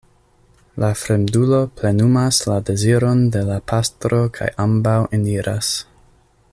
[0.83, 5.73] La fremdulo plenumas la deziron de la pastro kaj ambaŭ eniras.